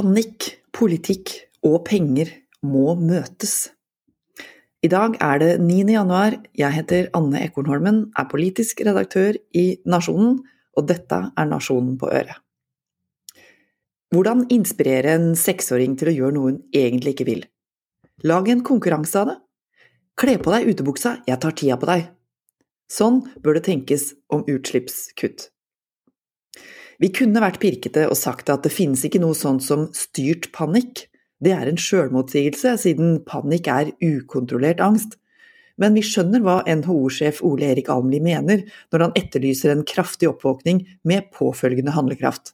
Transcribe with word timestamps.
Panikk, 0.00 0.46
politikk 0.72 1.30
og 1.66 1.82
penger 1.84 2.30
må 2.64 2.94
møtes. 2.96 3.68
I 4.80 4.88
dag 4.88 5.18
er 5.20 5.42
det 5.42 5.48
9. 5.60 5.74
januar, 5.92 6.38
jeg 6.56 6.72
heter 6.72 7.10
Anne 7.18 7.42
Ekornholmen, 7.44 7.98
er 8.16 8.28
politisk 8.30 8.80
redaktør 8.86 9.36
i 9.52 9.66
Nasjonen, 9.84 10.38
og 10.72 10.88
dette 10.88 11.18
er 11.36 11.50
Nasjonen 11.50 11.98
på 12.00 12.08
øret. 12.08 12.40
Hvordan 14.08 14.46
inspirere 14.48 15.18
en 15.18 15.34
seksåring 15.36 15.98
til 16.00 16.14
å 16.14 16.16
gjøre 16.16 16.36
noe 16.38 16.54
hun 16.54 16.58
egentlig 16.72 17.18
ikke 17.18 17.28
vil? 17.28 17.44
Lag 18.24 18.48
en 18.48 18.64
konkurranse 18.64 19.20
av 19.20 19.34
det. 19.34 19.38
Kle 20.16 20.40
på 20.40 20.56
deg 20.56 20.72
utebuksa, 20.72 21.18
jeg 21.28 21.44
tar 21.44 21.60
tida 21.60 21.76
på 21.76 21.92
deg. 21.92 22.08
Sånn 22.88 23.26
bør 23.44 23.60
det 23.60 23.68
tenkes 23.68 24.14
om 24.32 24.48
utslippskutt. 24.48 25.50
Vi 27.00 27.08
kunne 27.16 27.40
vært 27.40 27.62
pirkete 27.62 28.04
og 28.10 28.18
sagt 28.20 28.50
at 28.52 28.66
det 28.66 28.74
finnes 28.74 29.02
ikke 29.06 29.22
noe 29.22 29.36
sånt 29.36 29.64
som 29.64 29.86
styrt 29.96 30.50
panikk. 30.52 31.06
Det 31.40 31.54
er 31.56 31.70
en 31.70 31.80
sjølmotsigelse, 31.80 32.74
siden 32.82 33.22
panikk 33.24 33.70
er 33.72 33.94
ukontrollert 34.04 34.82
angst. 34.84 35.16
Men 35.80 35.96
vi 35.96 36.04
skjønner 36.04 36.42
hva 36.44 36.58
NHO-sjef 36.68 37.40
Ole 37.46 37.70
Erik 37.72 37.88
Almli 37.88 38.20
mener 38.20 38.66
når 38.92 39.06
han 39.06 39.16
etterlyser 39.16 39.72
en 39.72 39.86
kraftig 39.88 40.28
oppvåkning 40.28 40.82
med 41.08 41.30
påfølgende 41.32 41.94
handlekraft. 41.96 42.52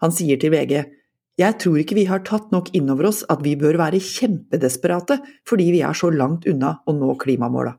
Han 0.00 0.16
sier 0.16 0.40
til 0.40 0.54
VG 0.54 0.80
jeg 1.40 1.56
tror 1.62 1.78
ikke 1.80 1.96
vi 1.96 2.04
har 2.08 2.20
tatt 2.28 2.50
nok 2.52 2.70
inn 2.76 2.90
over 2.92 3.08
oss 3.08 3.22
at 3.32 3.40
vi 3.44 3.54
bør 3.56 3.78
være 3.80 4.00
kjempedesperate 4.04 5.18
fordi 5.48 5.70
vi 5.72 5.80
er 5.84 5.96
så 5.96 6.10
langt 6.12 6.48
unna 6.48 6.74
å 6.84 6.96
nå 6.96 7.14
klimamåla. 7.20 7.72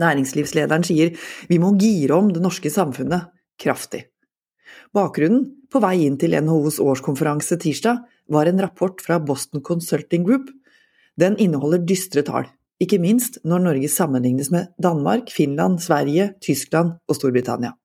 Næringslivslederen 0.00 0.86
sier 0.86 1.14
vi 1.50 1.58
må 1.62 1.74
gire 1.78 2.18
om 2.18 2.32
det 2.34 2.42
norske 2.42 2.72
samfunnet 2.72 3.30
kraftig. 3.60 4.06
Bakgrunnen, 4.90 5.44
på 5.70 5.78
vei 5.78 6.00
inn 6.02 6.16
til 6.18 6.34
NHOs 6.34 6.80
årskonferanse 6.82 7.60
tirsdag, 7.62 8.00
var 8.26 8.48
en 8.50 8.58
rapport 8.58 8.98
fra 9.04 9.20
Boston 9.22 9.62
Consulting 9.62 10.24
Group. 10.26 10.48
Den 11.14 11.36
inneholder 11.38 11.84
dystre 11.86 12.24
tall, 12.26 12.48
ikke 12.82 12.98
minst 12.98 13.38
når 13.46 13.62
Norge 13.68 13.90
sammenlignes 13.92 14.50
med 14.50 14.72
Danmark, 14.82 15.30
Finland, 15.30 15.78
Sverige, 15.84 16.32
Tyskland 16.42 16.96
og 17.06 17.18
Storbritannia. 17.20 17.76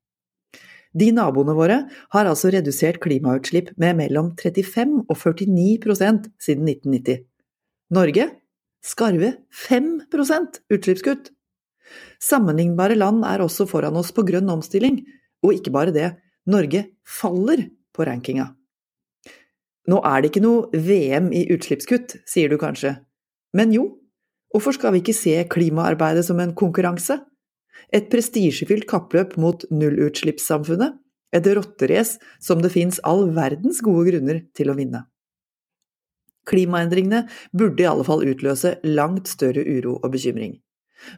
De 0.96 1.12
naboene 1.12 1.54
våre 1.54 1.78
har 2.16 2.26
altså 2.26 2.50
redusert 2.56 3.02
klimautslipp 3.04 3.74
med 3.78 4.00
mellom 4.00 4.32
35 4.40 5.04
og 5.04 5.16
49% 5.20 6.30
siden 6.42 6.70
1990. 6.72 7.22
Norge 7.94 8.30
skarve 8.82 9.36
5% 9.54 10.62
utslippskutt! 10.74 11.30
Sammenlignbare 12.18 12.98
land 12.98 13.26
er 13.30 13.44
også 13.46 13.68
foran 13.70 14.00
oss 14.00 14.10
på 14.16 14.24
grønn 14.26 14.50
omstilling, 14.50 15.04
og 15.46 15.60
ikke 15.60 15.74
bare 15.76 15.94
det, 15.94 16.16
Norge 16.46 16.86
faller 17.08 17.68
på 17.96 18.06
rankinga. 18.06 18.52
Nå 19.90 20.02
er 20.06 20.22
det 20.22 20.32
ikke 20.32 20.44
noe 20.46 20.82
VM 20.82 21.32
i 21.34 21.46
utslippskutt, 21.54 22.18
sier 22.30 22.50
du 22.50 22.58
kanskje. 22.62 22.96
Men 23.56 23.74
jo, 23.74 23.86
hvorfor 24.54 24.76
skal 24.78 24.96
vi 24.96 25.04
ikke 25.04 25.18
se 25.18 25.38
klimaarbeidet 25.50 26.26
som 26.28 26.42
en 26.42 26.56
konkurranse? 26.58 27.20
Et 27.94 28.08
prestisjefylt 28.10 28.88
kappløp 28.90 29.36
mot 29.42 29.66
nullutslippssamfunnet, 29.70 30.96
et 31.36 31.50
rotterace 31.58 32.22
som 32.42 32.62
det 32.64 32.72
fins 32.74 33.02
all 33.04 33.28
verdens 33.36 33.82
gode 33.86 34.08
grunner 34.10 34.42
til 34.58 34.72
å 34.72 34.78
vinne. 34.78 35.04
Klimaendringene 36.46 37.26
burde 37.58 37.82
i 37.82 37.90
alle 37.90 38.06
fall 38.06 38.24
utløse 38.26 38.76
langt 38.86 39.30
større 39.30 39.66
uro 39.66 39.98
og 39.98 40.14
bekymring. 40.14 40.60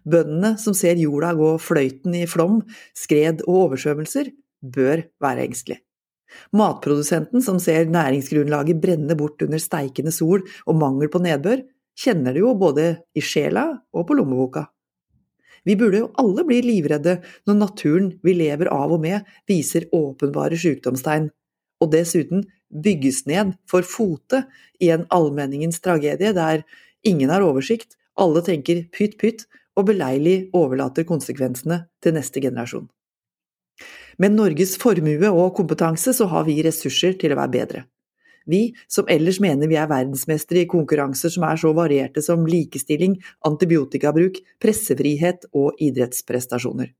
Bøndene 0.08 0.56
som 0.60 0.76
ser 0.76 1.00
jorda 1.00 1.34
gå 1.38 1.54
fløyten 1.62 2.16
i 2.18 2.26
flom, 2.30 2.62
skred 2.98 3.44
og 3.46 3.68
oversvømmelser, 3.68 4.32
bør 4.62 5.04
være 5.24 5.46
engstelig. 5.48 5.82
Matprodusenten 6.56 7.44
som 7.44 7.60
ser 7.64 7.88
næringsgrunnlaget 7.92 8.82
brenne 8.84 9.16
bort 9.18 9.42
under 9.46 9.62
steikende 9.64 10.12
sol 10.12 10.44
og 10.66 10.80
mangel 10.80 11.12
på 11.12 11.22
nedbør, 11.24 11.64
kjenner 11.98 12.36
det 12.36 12.44
jo 12.44 12.54
både 12.58 12.90
i 13.18 13.24
sjela 13.24 13.70
og 13.96 14.08
på 14.08 14.18
lommeboka. 14.18 14.68
Vi 15.68 15.76
burde 15.76 16.04
jo 16.04 16.12
alle 16.22 16.46
bli 16.48 16.62
livredde 16.64 17.18
når 17.48 17.58
naturen 17.60 18.12
vi 18.24 18.36
lever 18.38 18.70
av 18.72 18.94
og 18.96 19.02
med, 19.04 19.26
viser 19.50 19.90
åpenbare 19.96 20.60
sykdomstegn, 20.60 21.28
og 21.84 21.92
dessuten 21.92 22.46
bygges 22.72 23.26
ned 23.28 23.56
for 23.70 23.86
fote 23.88 24.44
i 24.84 24.92
en 24.94 25.08
allmenningens 25.14 25.82
tragedie 25.84 26.34
der 26.36 26.64
ingen 27.08 27.32
har 27.34 27.46
oversikt, 27.46 27.98
alle 28.18 28.44
tenker 28.46 28.86
pytt 28.94 29.18
pytt 29.22 29.46
og 29.78 29.90
beleilig 29.92 30.50
overlater 30.58 31.06
konsekvensene 31.08 31.84
til 32.02 32.16
neste 32.18 32.42
generasjon. 32.44 32.88
Med 34.18 34.34
Norges 34.34 34.76
formue 34.82 35.30
og 35.30 35.54
kompetanse 35.58 36.14
så 36.16 36.28
har 36.32 36.48
vi 36.48 36.62
ressurser 36.66 37.18
til 37.22 37.34
å 37.34 37.40
være 37.40 37.54
bedre. 37.54 37.84
Vi 38.48 38.72
som 38.88 39.10
ellers 39.12 39.42
mener 39.44 39.68
vi 39.68 39.76
er 39.76 39.90
verdensmestere 39.92 40.64
i 40.64 40.70
konkurranser 40.72 41.34
som 41.34 41.44
er 41.44 41.60
så 41.60 41.74
varierte 41.76 42.24
som 42.24 42.46
likestilling, 42.48 43.18
antibiotikabruk, 43.48 44.40
pressefrihet 44.64 45.50
og 45.52 45.76
idrettsprestasjoner. 45.84 46.94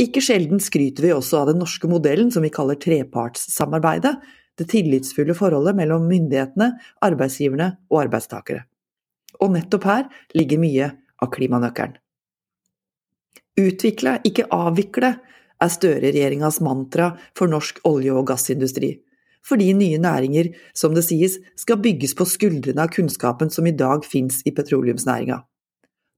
Ikke 0.00 0.22
sjelden 0.24 0.62
skryter 0.62 1.04
vi 1.04 1.12
også 1.12 1.42
av 1.42 1.50
den 1.50 1.60
norske 1.60 1.90
modellen 1.90 2.30
som 2.32 2.46
vi 2.46 2.52
kaller 2.54 2.78
trepartssamarbeidet, 2.80 4.14
det 4.56 4.70
tillitsfulle 4.72 5.34
forholdet 5.36 5.76
mellom 5.76 6.06
myndighetene, 6.08 6.70
arbeidsgiverne 7.04 7.74
og 7.90 8.06
arbeidstakere. 8.06 8.64
Og 9.42 9.52
nettopp 9.52 9.84
her 9.84 10.06
ligger 10.38 10.62
mye 10.62 10.90
av 11.20 11.32
klimanøkkelen. 11.34 11.98
Utvikle, 13.56 14.18
ikke 14.28 14.46
avvikle, 14.52 15.14
er 15.62 15.72
Støre-regjeringas 15.72 16.60
mantra 16.64 17.12
for 17.36 17.50
norsk 17.50 17.80
olje- 17.88 18.14
og 18.14 18.26
gassindustri. 18.30 18.96
Fordi 19.46 19.70
nye 19.78 19.98
næringer, 20.02 20.50
som 20.74 20.94
det 20.94 21.04
sies, 21.06 21.38
skal 21.56 21.78
bygges 21.82 22.16
på 22.18 22.26
skuldrene 22.26 22.82
av 22.82 22.90
kunnskapen 22.94 23.50
som 23.52 23.66
i 23.66 23.74
dag 23.76 24.04
fins 24.04 24.40
i 24.44 24.52
petroleumsnæringa. 24.54 25.38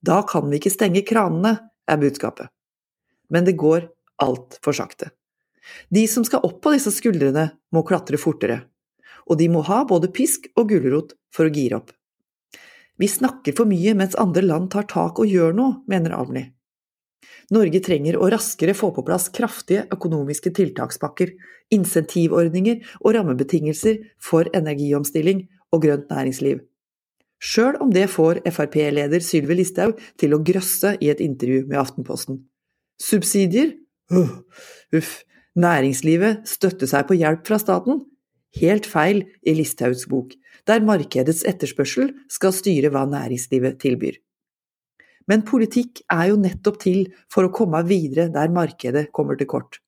Da 0.03 0.23
kan 0.23 0.49
vi 0.49 0.61
ikke 0.61 0.73
stenge 0.73 1.05
kranene, 1.05 1.59
er 1.89 2.01
budskapet. 2.01 2.49
Men 3.31 3.45
det 3.45 3.57
går 3.61 3.89
altfor 4.21 4.77
sakte. 4.77 5.11
De 5.93 6.07
som 6.09 6.25
skal 6.25 6.45
opp 6.45 6.61
på 6.65 6.73
disse 6.75 6.93
skuldrene, 6.95 7.51
må 7.73 7.85
klatre 7.85 8.21
fortere. 8.21 8.63
Og 9.29 9.37
de 9.41 9.49
må 9.53 9.61
ha 9.67 9.83
både 9.89 10.11
pisk 10.13 10.49
og 10.57 10.71
gulrot 10.73 11.13
for 11.35 11.49
å 11.49 11.53
gire 11.53 11.81
opp. 11.81 11.93
Vi 12.99 13.09
snakker 13.09 13.55
for 13.55 13.69
mye 13.69 13.93
mens 13.95 14.17
andre 14.19 14.43
land 14.43 14.73
tar 14.73 14.89
tak 14.91 15.21
og 15.21 15.29
gjør 15.29 15.53
noe, 15.55 15.83
mener 15.87 16.17
Almli. 16.17 16.49
Norge 17.55 17.81
trenger 17.81 18.19
å 18.21 18.29
raskere 18.29 18.75
få 18.77 18.91
på 18.93 19.05
plass 19.07 19.31
kraftige 19.33 19.87
økonomiske 19.95 20.53
tiltakspakker, 20.57 21.33
insentivordninger 21.73 22.83
og 23.01 23.15
rammebetingelser 23.17 24.03
for 24.21 24.51
energiomstilling 24.57 25.47
og 25.73 25.85
grønt 25.87 26.13
næringsliv. 26.13 26.61
Sjøl 27.39 27.79
om 27.81 27.93
det 27.95 28.09
får 28.11 28.43
Frp-leder 28.51 29.23
Sylvi 29.25 29.61
Listhaug 29.61 29.97
til 30.19 30.35
å 30.35 30.43
grøsse 30.45 30.97
i 31.01 31.11
et 31.13 31.23
intervju 31.25 31.65
med 31.71 31.79
Aftenposten. 31.81 32.43
Subsidier? 33.01 33.77
Uff, 34.11 35.23
næringslivet 35.57 36.45
støtter 36.51 36.91
seg 36.91 37.07
på 37.09 37.17
hjelp 37.21 37.47
fra 37.47 37.61
staten? 37.63 38.03
Helt 38.59 38.89
feil 38.89 39.23
i 39.47 39.55
Listhaugs 39.55 40.07
bok, 40.11 40.33
der 40.67 40.85
markedets 40.85 41.45
etterspørsel 41.47 42.11
skal 42.33 42.55
styre 42.57 42.91
hva 42.93 43.05
næringslivet 43.09 43.79
tilbyr. 43.81 44.19
Men 45.29 45.45
politikk 45.49 46.03
er 46.13 46.31
jo 46.31 46.39
nettopp 46.41 46.81
til 46.83 47.03
for 47.33 47.47
å 47.47 47.53
komme 47.55 47.83
videre 47.89 48.29
der 48.33 48.53
markedet 48.53 49.11
kommer 49.13 49.37
til 49.39 49.51
kort. 49.51 49.81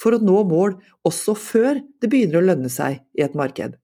For 0.00 0.16
å 0.16 0.20
nå 0.20 0.42
mål 0.48 0.76
også 1.08 1.36
før 1.38 1.80
det 2.00 2.10
begynner 2.12 2.40
å 2.40 2.46
lønne 2.50 2.72
seg 2.72 3.02
i 3.16 3.24
et 3.24 3.36
marked. 3.36 3.76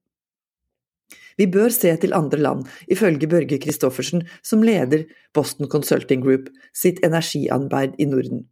Vi 1.41 1.49
bør 1.49 1.73
se 1.73 1.93
til 1.97 2.13
andre 2.17 2.41
land, 2.45 2.67
ifølge 2.93 3.29
Børge 3.31 3.57
Christoffersen, 3.61 4.27
som 4.45 4.65
leder 4.65 5.07
Boston 5.35 5.69
Consulting 5.73 6.21
Group 6.25 6.51
sitt 6.77 7.01
energiarbeid 7.05 7.97
i 7.99 8.09
Norden. 8.09 8.45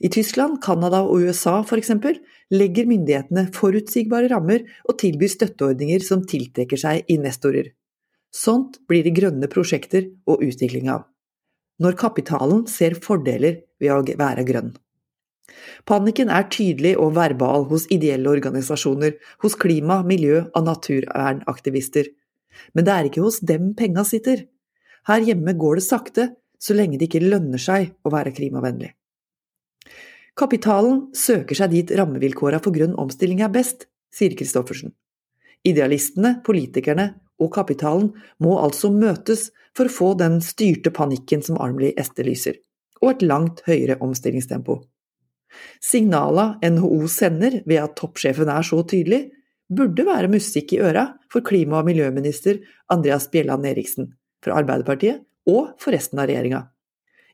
I 0.00 0.08
Tyskland, 0.08 0.60
Canada 0.62 1.02
og 1.04 1.24
USA 1.26 1.58
f.eks. 1.64 1.90
legger 2.54 2.88
myndighetene 2.88 3.48
forutsigbare 3.52 4.30
rammer 4.32 4.64
og 4.88 5.00
tilbyr 5.02 5.32
støtteordninger 5.34 6.04
som 6.04 6.22
tiltrekker 6.24 6.80
seg 6.80 7.10
investorer. 7.12 7.72
Sånt 8.34 8.80
blir 8.88 9.04
det 9.04 9.16
grønne 9.18 9.50
prosjekter 9.50 10.08
og 10.30 10.42
utvikling 10.46 10.88
av 10.94 11.04
når 11.82 11.98
kapitalen 11.98 12.64
ser 12.70 12.96
fordeler 13.02 13.62
ved 13.82 13.92
å 13.92 14.16
være 14.18 14.46
grønn. 14.46 14.72
Panikken 15.88 16.30
er 16.32 16.46
tydelig 16.52 16.94
og 17.00 17.14
verbal 17.18 17.66
hos 17.68 17.84
ideelle 17.92 18.30
organisasjoner, 18.30 19.16
hos 19.42 19.56
klima-, 19.60 20.02
miljø- 20.06 20.46
og 20.54 20.66
naturvernaktivister. 20.68 22.08
Men 22.72 22.86
det 22.86 22.94
er 22.94 23.10
ikke 23.10 23.24
hos 23.24 23.40
dem 23.44 23.74
penga 23.78 24.04
sitter. 24.08 24.46
Her 25.08 25.24
hjemme 25.26 25.56
går 25.58 25.80
det 25.80 25.86
sakte, 25.86 26.28
så 26.58 26.76
lenge 26.76 26.98
det 26.98 27.10
ikke 27.10 27.26
lønner 27.26 27.60
seg 27.60 27.92
å 28.06 28.12
være 28.14 28.32
klimavennlig. 28.32 28.94
Kapitalen 30.34 31.10
søker 31.14 31.58
seg 31.58 31.74
dit 31.74 31.90
rammevilkåra 31.94 32.58
for 32.62 32.74
grønn 32.74 32.96
omstilling 32.98 33.44
er 33.44 33.52
best, 33.54 33.86
sier 34.14 34.34
Christoffersen. 34.34 34.94
Idealistene, 35.64 36.38
politikerne 36.46 37.12
og 37.42 37.52
kapitalen 37.54 38.10
må 38.42 38.56
altså 38.62 38.90
møtes 38.94 39.50
for 39.76 39.88
å 39.88 39.94
få 39.94 40.10
den 40.18 40.40
styrte 40.44 40.92
panikken 40.94 41.42
som 41.42 41.58
Armley 41.62 41.94
etterlyser, 42.00 42.58
og 43.02 43.10
et 43.10 43.24
langt 43.26 43.62
høyere 43.68 43.98
omstillingstempo. 44.04 44.80
Signala 45.82 46.54
NHO 46.64 47.06
sender 47.10 47.60
ved 47.66 47.80
at 47.82 47.96
toppsjefen 47.98 48.50
er 48.50 48.66
så 48.66 48.80
tydelig, 48.86 49.28
burde 49.70 50.06
være 50.06 50.30
musikk 50.32 50.74
i 50.74 50.80
øra 50.84 51.06
for 51.32 51.44
klima- 51.46 51.80
og 51.80 51.88
miljøminister 51.88 52.60
Andreas 52.92 53.28
Bjelland 53.32 53.66
Eriksen 53.66 54.10
fra 54.44 54.58
Arbeiderpartiet 54.60 55.22
og 55.50 55.74
for 55.80 55.94
resten 55.94 56.20
av 56.20 56.28
regjeringa. 56.28 56.64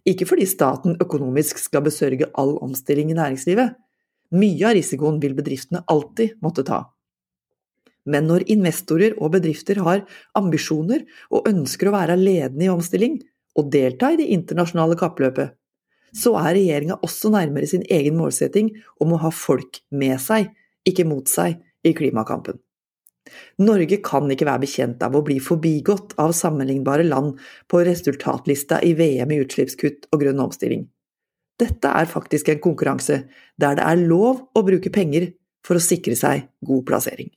Ikke 0.08 0.26
fordi 0.28 0.46
staten 0.48 0.96
økonomisk 1.02 1.58
skal 1.60 1.84
besørge 1.84 2.30
all 2.40 2.56
omstilling 2.64 3.10
i 3.12 3.18
næringslivet. 3.18 3.74
Mye 4.32 4.68
av 4.68 4.76
risikoen 4.78 5.18
vil 5.20 5.34
bedriftene 5.36 5.82
alltid 5.90 6.38
måtte 6.44 6.64
ta. 6.66 6.84
Men 8.10 8.26
når 8.30 8.46
investorer 8.50 9.14
og 9.18 9.36
bedrifter 9.36 9.80
har 9.86 10.04
ambisjoner 10.38 11.04
og 11.30 11.46
ønsker 11.50 11.88
å 11.88 11.94
være 11.94 12.18
ledende 12.18 12.66
i 12.66 12.72
omstilling, 12.72 13.20
og 13.58 13.70
delta 13.72 14.12
i 14.12 14.18
det 14.20 14.28
internasjonale 14.30 14.96
kappløpet, 14.98 15.56
så 16.16 16.34
er 16.40 16.56
regjeringa 16.56 16.98
også 17.06 17.30
nærmere 17.34 17.68
sin 17.70 17.84
egen 17.90 18.16
målsetting 18.18 18.72
om 19.02 19.14
å 19.14 19.20
ha 19.24 19.30
folk 19.34 19.82
med 19.94 20.18
seg, 20.22 20.50
ikke 20.86 21.06
mot 21.06 21.30
seg, 21.30 21.60
i 21.86 21.94
klimakampen. 21.96 22.58
Norge 23.62 24.00
kan 24.04 24.28
ikke 24.32 24.44
være 24.48 24.64
bekjent 24.64 25.02
av 25.06 25.14
å 25.16 25.22
bli 25.24 25.38
forbigått 25.40 26.16
av 26.20 26.34
sammenlignbare 26.36 27.06
land 27.06 27.38
på 27.70 27.82
resultatlista 27.86 28.80
i 28.84 28.92
VM 28.98 29.32
i 29.32 29.40
utslippskutt 29.44 30.10
og 30.10 30.24
grønn 30.24 30.42
omstilling. 30.44 30.86
Dette 31.60 31.92
er 31.92 32.08
faktisk 32.08 32.48
en 32.48 32.62
konkurranse 32.64 33.22
der 33.60 33.76
det 33.78 33.86
er 33.86 34.02
lov 34.02 34.46
å 34.56 34.64
bruke 34.66 34.92
penger 34.92 35.30
for 35.66 35.76
å 35.76 35.84
sikre 35.84 36.16
seg 36.16 36.48
god 36.64 36.86
plassering. 36.88 37.30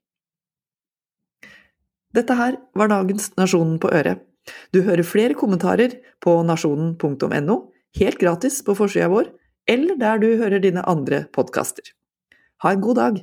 Dette 2.14 2.36
her 2.38 2.58
var 2.78 2.92
dagens 2.92 3.32
Nasjonen 3.40 3.80
på 3.82 3.90
øret. 3.90 4.22
Du 4.76 4.84
hører 4.84 5.06
flere 5.08 5.38
kommentarer 5.40 5.96
på 6.22 6.36
nasjonen.no, 6.46 7.56
helt 8.00 8.20
gratis 8.22 8.62
på 8.66 8.76
forsida 8.78 9.08
vår, 9.10 9.32
eller 9.68 9.98
der 9.98 10.20
du 10.22 10.28
hører 10.38 10.60
dine 10.62 10.84
andre 10.86 11.24
podkaster. 11.34 11.94
Ha 12.64 12.74
en 12.76 12.84
god 12.84 13.00
dag! 13.00 13.22